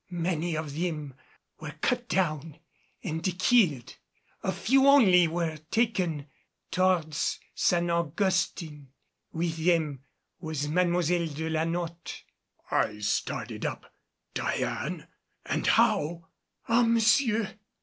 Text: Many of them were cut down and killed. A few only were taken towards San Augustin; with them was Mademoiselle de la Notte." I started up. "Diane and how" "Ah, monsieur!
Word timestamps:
Many 0.09 0.57
of 0.57 0.73
them 0.73 1.13
were 1.59 1.75
cut 1.79 2.09
down 2.09 2.57
and 3.03 3.23
killed. 3.37 3.97
A 4.41 4.51
few 4.51 4.87
only 4.87 5.27
were 5.27 5.57
taken 5.69 6.25
towards 6.71 7.39
San 7.53 7.91
Augustin; 7.91 8.89
with 9.31 9.63
them 9.63 10.01
was 10.39 10.67
Mademoiselle 10.67 11.27
de 11.27 11.51
la 11.51 11.65
Notte." 11.65 12.23
I 12.71 12.97
started 12.97 13.63
up. 13.63 13.93
"Diane 14.33 15.07
and 15.45 15.67
how" 15.67 16.29
"Ah, 16.67 16.81
monsieur! 16.81 17.59